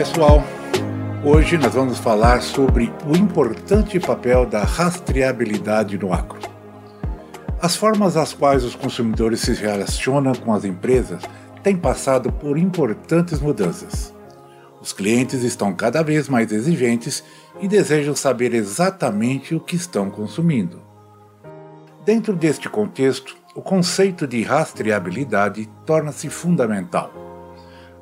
Pessoal! 0.00 0.42
Hoje 1.22 1.58
nós 1.58 1.74
vamos 1.74 1.98
falar 1.98 2.40
sobre 2.40 2.90
o 3.06 3.14
importante 3.14 4.00
papel 4.00 4.46
da 4.46 4.64
rastreabilidade 4.64 5.98
no 5.98 6.10
agro. 6.10 6.38
As 7.60 7.76
formas 7.76 8.16
às 8.16 8.32
quais 8.32 8.64
os 8.64 8.74
consumidores 8.74 9.40
se 9.40 9.52
relacionam 9.52 10.34
com 10.34 10.54
as 10.54 10.64
empresas 10.64 11.22
têm 11.62 11.76
passado 11.76 12.32
por 12.32 12.56
importantes 12.56 13.40
mudanças. 13.40 14.14
Os 14.80 14.90
clientes 14.94 15.42
estão 15.42 15.74
cada 15.74 16.02
vez 16.02 16.30
mais 16.30 16.50
exigentes 16.50 17.22
e 17.60 17.68
desejam 17.68 18.16
saber 18.16 18.54
exatamente 18.54 19.54
o 19.54 19.60
que 19.60 19.76
estão 19.76 20.08
consumindo. 20.08 20.80
Dentro 22.06 22.34
deste 22.34 22.70
contexto, 22.70 23.36
o 23.54 23.60
conceito 23.60 24.26
de 24.26 24.42
rastreabilidade 24.44 25.68
torna-se 25.84 26.30
fundamental 26.30 27.19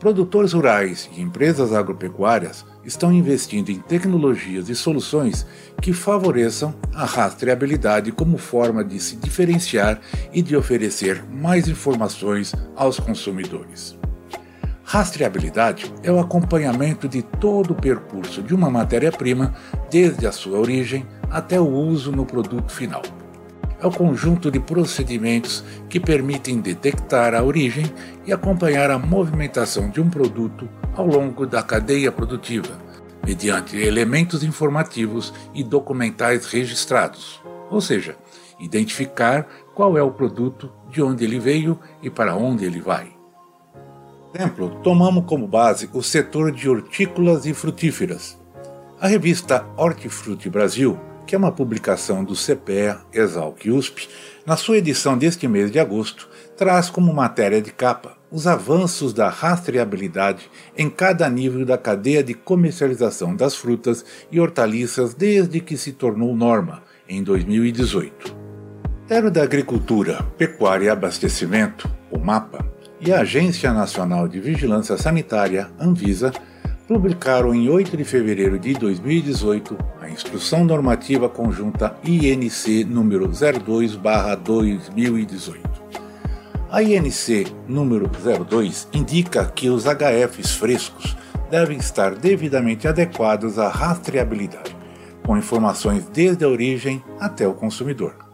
Produtores 0.00 0.54
rurais 0.54 1.10
e 1.14 1.20
empresas 1.20 1.74
agropecuárias 1.74 2.64
estão 2.82 3.12
investindo 3.12 3.68
em 3.68 3.78
tecnologias 3.78 4.70
e 4.70 4.74
soluções 4.74 5.46
que 5.82 5.92
favoreçam 5.92 6.74
a 6.94 7.04
rastreabilidade 7.04 8.10
como 8.10 8.38
forma 8.38 8.82
de 8.82 8.98
se 8.98 9.14
diferenciar 9.16 10.00
e 10.32 10.40
de 10.40 10.56
oferecer 10.56 11.22
mais 11.30 11.68
informações 11.68 12.54
aos 12.74 12.98
consumidores. 12.98 13.94
Rastreabilidade 14.82 15.92
é 16.02 16.10
o 16.10 16.18
acompanhamento 16.18 17.06
de 17.06 17.20
todo 17.20 17.72
o 17.72 17.76
percurso 17.76 18.40
de 18.40 18.54
uma 18.54 18.70
matéria-prima, 18.70 19.54
desde 19.90 20.26
a 20.26 20.32
sua 20.32 20.58
origem 20.58 21.06
até 21.30 21.60
o 21.60 21.68
uso 21.68 22.10
no 22.10 22.24
produto 22.24 22.72
final 22.72 23.02
é 23.80 23.86
o 23.86 23.90
conjunto 23.90 24.50
de 24.50 24.60
procedimentos 24.60 25.64
que 25.88 25.98
permitem 25.98 26.60
detectar 26.60 27.34
a 27.34 27.42
origem 27.42 27.86
e 28.26 28.32
acompanhar 28.32 28.90
a 28.90 28.98
movimentação 28.98 29.88
de 29.88 30.00
um 30.00 30.10
produto 30.10 30.68
ao 30.94 31.06
longo 31.06 31.46
da 31.46 31.62
cadeia 31.62 32.12
produtiva, 32.12 32.78
mediante 33.26 33.76
elementos 33.76 34.44
informativos 34.44 35.32
e 35.54 35.64
documentais 35.64 36.46
registrados, 36.46 37.40
ou 37.70 37.80
seja, 37.80 38.16
identificar 38.58 39.46
qual 39.74 39.96
é 39.96 40.02
o 40.02 40.10
produto, 40.10 40.70
de 40.90 41.00
onde 41.02 41.24
ele 41.24 41.38
veio 41.38 41.78
e 42.02 42.10
para 42.10 42.36
onde 42.36 42.64
ele 42.64 42.80
vai. 42.80 43.08
Exemplo, 44.34 44.70
tomamos 44.82 45.24
como 45.24 45.46
base 45.46 45.88
o 45.92 46.02
setor 46.02 46.52
de 46.52 46.68
hortícolas 46.68 47.46
e 47.46 47.54
frutíferas. 47.54 48.38
A 49.00 49.08
revista 49.08 49.64
Hortifruti 49.76 50.50
Brasil 50.50 50.98
que 51.26 51.34
é 51.34 51.38
uma 51.38 51.52
publicação 51.52 52.24
do 52.24 52.34
CPE 52.34 52.98
Exalc 53.12 53.66
USP, 53.66 54.08
na 54.44 54.56
sua 54.56 54.78
edição 54.78 55.16
deste 55.16 55.46
mês 55.46 55.70
de 55.70 55.78
agosto, 55.78 56.28
traz 56.56 56.90
como 56.90 57.12
matéria 57.12 57.60
de 57.60 57.70
capa 57.70 58.16
os 58.30 58.46
avanços 58.46 59.12
da 59.12 59.28
rastreabilidade 59.28 60.50
em 60.76 60.88
cada 60.88 61.28
nível 61.28 61.64
da 61.64 61.76
cadeia 61.76 62.22
de 62.22 62.34
comercialização 62.34 63.34
das 63.34 63.56
frutas 63.56 64.04
e 64.30 64.40
hortaliças 64.40 65.14
desde 65.14 65.60
que 65.60 65.76
se 65.76 65.92
tornou 65.92 66.34
norma, 66.36 66.82
em 67.08 67.22
2018. 67.22 68.32
O 68.32 68.90
Ministério 69.00 69.30
da 69.30 69.42
Agricultura, 69.42 70.22
Pecuária 70.38 70.86
e 70.86 70.88
Abastecimento, 70.88 71.90
o 72.10 72.18
MAPA, 72.18 72.64
e 73.00 73.12
a 73.12 73.20
Agência 73.20 73.72
Nacional 73.72 74.28
de 74.28 74.38
Vigilância 74.38 74.96
Sanitária, 74.96 75.70
Anvisa, 75.80 76.32
publicaram 76.90 77.54
em 77.54 77.68
8 77.68 77.96
de 77.96 78.02
fevereiro 78.02 78.58
de 78.58 78.74
2018 78.74 79.78
a 80.00 80.10
Instrução 80.10 80.64
Normativa 80.64 81.28
Conjunta 81.28 81.94
INC 82.02 82.82
número 82.82 83.28
02/2018. 83.28 85.60
A 86.68 86.82
INC 86.82 87.46
número 87.68 88.10
02 88.10 88.88
indica 88.92 89.44
que 89.44 89.70
os 89.70 89.84
HFs 89.84 90.56
frescos 90.56 91.16
devem 91.48 91.78
estar 91.78 92.16
devidamente 92.16 92.88
adequados 92.88 93.56
à 93.56 93.68
rastreabilidade, 93.68 94.76
com 95.24 95.38
informações 95.38 96.08
desde 96.12 96.44
a 96.44 96.48
origem 96.48 97.00
até 97.20 97.46
o 97.46 97.54
consumidor 97.54 98.29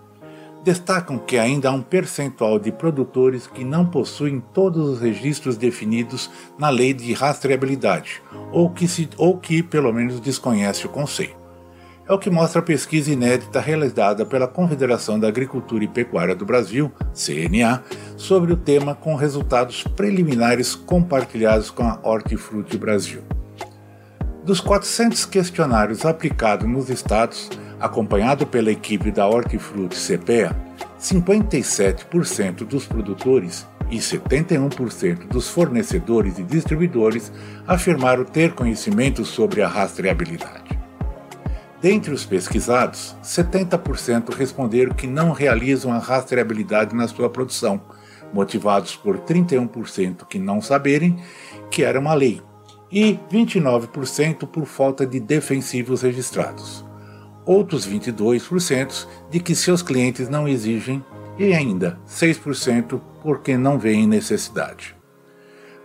destacam 0.67 1.17
que 1.17 1.39
ainda 1.39 1.69
há 1.69 1.73
um 1.73 1.81
percentual 1.81 2.59
de 2.59 2.73
produtores 2.73 3.47
que 3.47 3.65
não 3.65 3.87
possuem 3.87 4.43
todos 4.53 4.89
os 4.89 5.01
registros 5.01 5.57
definidos 5.57 6.29
na 6.59 6.69
lei 6.71 6.93
de 6.93 7.13
rastreabilidade, 7.13 8.21
ou 8.51 8.69
que, 8.69 8.89
se, 8.89 9.09
ou 9.17 9.39
que 9.39 9.63
pelo 9.63 9.93
menos 9.93 10.19
desconhece 10.19 10.85
o 10.85 10.89
conceito. 10.89 11.37
É 12.09 12.13
o 12.13 12.19
que 12.19 12.29
mostra 12.29 12.61
a 12.61 12.65
pesquisa 12.65 13.13
inédita 13.13 13.61
realizada 13.61 14.27
pela 14.27 14.49
Confederação 14.49 15.21
da 15.21 15.29
Agricultura 15.29 15.85
e 15.85 15.89
Pecuária 15.89 16.35
do 16.35 16.45
Brasil, 16.45 16.91
CNA, 17.15 17.85
sobre 18.17 18.53
o 18.53 18.57
tema 18.57 18.93
com 18.93 19.15
resultados 19.15 19.85
preliminares 19.85 20.75
compartilhados 20.75 21.71
com 21.71 21.85
a 21.85 22.01
Hortifruti 22.03 22.77
Brasil. 22.77 23.23
Dos 24.45 24.61
400 24.61 25.27
questionários 25.27 26.05
aplicados 26.05 26.69
nos 26.69 26.91
estados, 26.91 27.51
acompanhado 27.81 28.47
pela 28.47 28.71
equipe 28.71 29.11
da 29.11 29.27
Hortifruti 29.27 29.97
CPEA, 29.97 30.57
57% 30.99 32.65
dos 32.65 32.87
produtores 32.87 33.67
e 33.91 33.99
71% 33.99 35.29
dos 35.29 35.49
fornecedores 35.49 36.39
e 36.39 36.43
distribuidores 36.43 37.33
afirmaram 37.67 38.25
ter 38.25 38.53
conhecimento 38.53 39.25
sobre 39.25 39.63
a 39.63 39.69
rastreabilidade. 39.69 40.77
Dentre 41.81 42.13
os 42.13 42.25
pesquisados, 42.25 43.15
70% 43.23 44.35
responderam 44.35 44.95
que 44.95 45.07
não 45.07 45.31
realizam 45.31 45.93
a 45.93 45.99
rastreabilidade 45.99 46.97
na 46.97 47.07
sua 47.07 47.29
produção, 47.29 47.81
motivados 48.33 48.97
por 48.97 49.19
31% 49.19 50.27
que 50.27 50.39
não 50.39 50.61
saberem 50.61 51.17
que 51.71 51.85
era 51.85 52.01
uma 52.01 52.15
lei 52.15 52.43
e 52.91 53.19
29% 53.31 54.47
por 54.47 54.65
falta 54.65 55.07
de 55.07 55.21
defensivos 55.21 56.03
registrados 56.03 56.86
outros 57.47 57.89
22% 57.89 59.07
de 59.31 59.41
que 59.41 59.55
seus 59.55 59.81
clientes 59.81 60.29
não 60.29 60.49
exigem 60.49 61.03
e 61.39 61.55
ainda 61.55 61.99
6% 62.09 63.01
porque 63.23 63.57
não 63.57 63.79
veem 63.79 64.07
necessidade. 64.07 64.95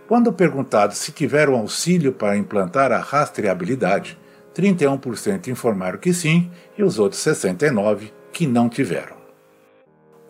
Quando 0.08 0.32
perguntado 0.32 0.94
se 0.94 1.12
tiveram 1.12 1.54
auxílio 1.54 2.12
para 2.12 2.36
implantar 2.36 2.92
a 2.92 2.98
rastreabilidade, 2.98 4.18
31% 4.54 5.48
informaram 5.48 5.98
que 5.98 6.12
sim 6.12 6.50
e 6.76 6.82
os 6.82 6.98
outros 6.98 7.22
69% 7.22 8.10
que 8.32 8.46
não 8.46 8.68
tiveram. 8.68 9.22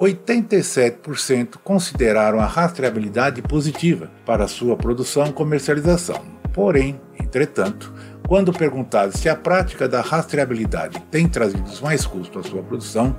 87% 0.01 1.59
consideraram 1.63 2.41
a 2.41 2.47
rastreabilidade 2.47 3.41
positiva 3.41 4.11
para 4.27 4.49
sua 4.49 4.77
produção 4.77 5.27
e 5.27 5.33
comercialização. 5.33 6.21
Porém, 6.53 7.01
entretanto, 7.19 7.95
quando 8.33 8.51
perguntado 8.51 9.15
se 9.15 9.29
a 9.29 9.37
prática 9.37 9.87
da 9.87 10.01
rastreabilidade 10.01 10.99
tem 11.11 11.29
trazido 11.29 11.71
mais 11.83 12.07
custo 12.07 12.39
à 12.39 12.43
sua 12.43 12.63
produção, 12.63 13.15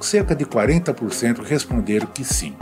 cerca 0.00 0.34
de 0.34 0.44
40% 0.44 1.44
responderam 1.44 2.08
que 2.08 2.24
sim. 2.24 2.56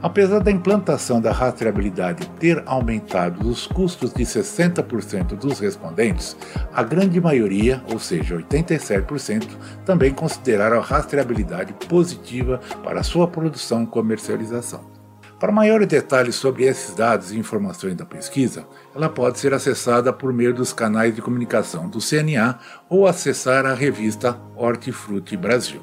Apesar 0.00 0.38
da 0.38 0.50
implantação 0.50 1.20
da 1.20 1.30
rastreabilidade 1.30 2.26
ter 2.40 2.62
aumentado 2.64 3.46
os 3.50 3.66
custos 3.66 4.14
de 4.14 4.24
60% 4.24 5.36
dos 5.36 5.60
respondentes, 5.60 6.34
a 6.72 6.82
grande 6.82 7.20
maioria, 7.20 7.82
ou 7.92 7.98
seja, 7.98 8.38
87%, 8.38 9.46
também 9.84 10.14
consideraram 10.14 10.78
a 10.78 10.82
rastreabilidade 10.82 11.74
positiva 11.86 12.62
para 12.82 13.02
sua 13.02 13.28
produção 13.28 13.82
e 13.82 13.86
comercialização. 13.86 14.97
Para 15.38 15.52
maiores 15.52 15.86
detalhes 15.86 16.34
sobre 16.34 16.64
esses 16.64 16.94
dados 16.94 17.30
e 17.30 17.38
informações 17.38 17.94
da 17.94 18.04
pesquisa, 18.04 18.66
ela 18.94 19.08
pode 19.08 19.38
ser 19.38 19.54
acessada 19.54 20.12
por 20.12 20.32
meio 20.32 20.52
dos 20.52 20.72
canais 20.72 21.14
de 21.14 21.22
comunicação 21.22 21.88
do 21.88 22.00
CNA 22.00 22.58
ou 22.88 23.06
acessar 23.06 23.64
a 23.64 23.72
revista 23.72 24.36
Hortifruti 24.56 25.36
Brasil. 25.36 25.80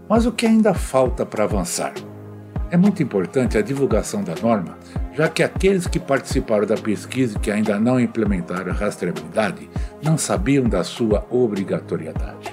Mas 0.09 0.25
o 0.25 0.31
que 0.31 0.47
ainda 0.47 0.74
falta 0.74 1.24
para 1.25 1.44
avançar? 1.44 1.94
É 2.74 2.78
muito 2.78 3.04
importante 3.04 3.56
a 3.56 3.62
divulgação 3.62 4.24
da 4.24 4.34
norma, 4.34 4.80
já 5.14 5.30
que 5.30 5.44
aqueles 5.44 5.86
que 5.86 6.00
participaram 6.00 6.66
da 6.66 6.75
pesquisa 6.75 7.38
e 7.38 7.40
que 7.40 7.52
ainda 7.52 7.80
não 7.80 8.00
implementaram 8.00 8.72
a 8.72 8.74
rastreabilidade 8.74 9.70
não 10.02 10.18
sabiam 10.18 10.68
da 10.68 10.84
sua 10.84 11.24
obrigatoriedade. 11.30 12.52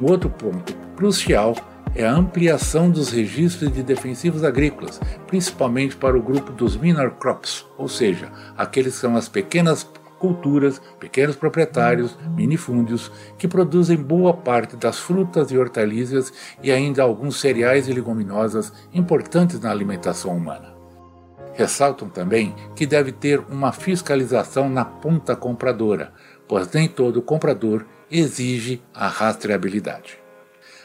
Um 0.00 0.06
outro 0.10 0.30
ponto 0.30 0.74
crucial 0.96 1.54
é 1.94 2.06
a 2.06 2.14
ampliação 2.14 2.88
dos 2.88 3.10
registros 3.10 3.70
de 3.70 3.82
defensivos 3.82 4.42
agrícolas, 4.42 4.98
principalmente 5.26 5.94
para 5.94 6.16
o 6.16 6.22
grupo 6.22 6.50
dos 6.50 6.74
minor 6.78 7.10
crops, 7.10 7.66
ou 7.76 7.86
seja, 7.86 8.32
aqueles 8.56 8.94
que 8.94 9.00
são 9.00 9.14
as 9.14 9.28
pequenas 9.28 9.86
culturas, 10.24 10.80
pequenos 10.98 11.36
proprietários, 11.36 12.16
minifúndios, 12.34 13.12
que 13.36 13.46
produzem 13.46 13.98
boa 13.98 14.32
parte 14.32 14.74
das 14.74 14.98
frutas 14.98 15.50
e 15.50 15.58
hortaliças 15.58 16.32
e 16.62 16.72
ainda 16.72 17.02
alguns 17.02 17.38
cereais 17.38 17.88
e 17.88 17.92
leguminosas 17.92 18.72
importantes 18.94 19.60
na 19.60 19.70
alimentação 19.70 20.34
humana. 20.34 20.74
Ressaltam 21.52 22.08
também 22.08 22.54
que 22.74 22.86
deve 22.86 23.12
ter 23.12 23.38
uma 23.50 23.70
fiscalização 23.70 24.70
na 24.70 24.82
ponta 24.82 25.36
compradora, 25.36 26.10
pois 26.48 26.72
nem 26.72 26.88
todo 26.88 27.20
comprador 27.20 27.84
exige 28.10 28.82
a 28.94 29.06
rastreabilidade. 29.06 30.23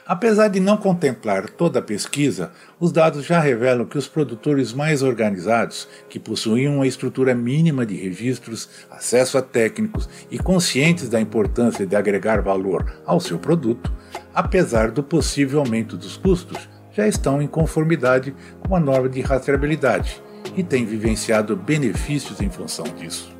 Apesar 0.10 0.48
de 0.48 0.60
não 0.60 0.76
contemplar 0.76 1.52
toda 1.52 1.78
a 1.78 1.84
pesquisa, 1.84 2.52
os 2.80 2.92
dados 2.92 3.24
já 3.24 3.40
revelam 3.40 3.86
que 3.86 3.96
os 3.96 4.08
produtores 4.08 4.74
mais 4.74 5.04
organizados, 5.04 5.88
que 6.10 6.18
possuíam 6.18 6.78
uma 6.78 6.88
estrutura 6.88 7.36
mínima 7.36 7.86
de 7.86 7.96
registros, 7.96 8.68
acesso 8.90 9.38
a 9.38 9.42
técnicos 9.44 10.10
e 10.32 10.40
conscientes 10.40 11.10
da 11.10 11.22
importância 11.22 11.86
de 11.86 11.96
agregar 11.96 12.42
valor 12.42 12.92
ao 13.06 13.20
seu 13.20 13.38
produto, 13.38 13.94
apesar 14.34 14.90
do 14.90 15.04
possível 15.04 15.60
aumento 15.60 15.96
dos 15.96 16.18
custos, 16.18 16.68
já 16.92 17.08
estão 17.08 17.40
em 17.40 17.48
conformidade 17.48 18.34
com 18.68 18.76
a 18.76 18.80
norma 18.80 19.10
de 19.10 19.22
rastreabilidade 19.22 20.24
e 20.58 20.64
têm 20.64 20.88
vivenciado 20.88 21.56
benefícios 21.56 22.42
em 22.42 22.50
função 22.50 22.86
disso. 22.98 23.32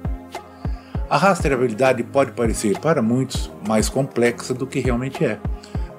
A 1.10 1.18
rastreabilidade 1.18 2.04
pode 2.04 2.34
parecer 2.34 2.78
para 2.78 3.02
muitos 3.02 3.52
mais 3.68 3.90
complexa 3.90 4.54
do 4.54 4.68
que 4.68 4.80
realmente 4.80 5.26
é 5.26 5.40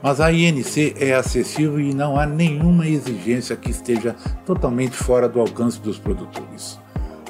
mas 0.02 0.20
a 0.20 0.32
INC 0.32 0.94
é 0.98 1.14
acessível 1.14 1.80
e 1.80 1.94
não 1.94 2.18
há 2.18 2.26
nenhuma 2.26 2.86
exigência 2.86 3.56
que 3.56 3.70
esteja 3.70 4.14
totalmente 4.46 4.96
fora 4.96 5.28
do 5.28 5.40
alcance 5.40 5.80
dos 5.80 5.98
produtores. 5.98 6.78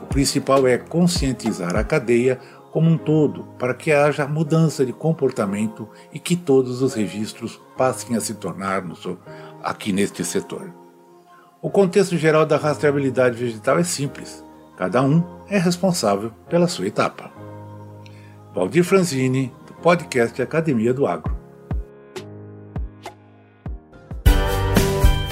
O 0.03 0.07
principal 0.07 0.67
é 0.67 0.79
conscientizar 0.79 1.77
a 1.77 1.85
cadeia 1.85 2.39
como 2.71 2.89
um 2.89 2.97
todo 2.97 3.45
para 3.59 3.75
que 3.75 3.93
haja 3.93 4.27
mudança 4.27 4.87
de 4.87 4.93
comportamento 4.93 5.89
e 6.13 6.19
que 6.19 6.37
todos 6.37 6.83
os 6.83 6.95
registros 6.95 7.61
passem 7.77 8.17
a 8.17 8.21
se 8.21 8.35
tornar 8.35 8.85
aqui 9.63 9.93
neste 9.93 10.25
setor. 10.25 10.73
O 11.61 11.69
contexto 11.69 12.17
geral 12.17 12.47
da 12.47 12.57
rastreabilidade 12.57 13.37
vegetal 13.37 13.79
é 13.79 13.85
simples. 13.85 14.45
Cada 14.77 15.03
um 15.03 15.23
é 15.49 15.59
responsável 15.59 16.33
pela 16.49 16.67
sua 16.67 16.87
etapa. 16.87 17.31
Valdir 18.55 18.83
Franzini, 18.83 19.53
do 19.67 19.75
podcast 19.75 20.41
Academia 20.41 20.95
do 20.95 21.07
Agro. 21.07 21.30